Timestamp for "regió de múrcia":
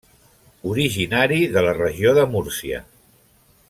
1.81-2.85